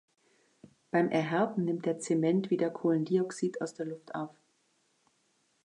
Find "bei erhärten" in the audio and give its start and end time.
0.89-1.63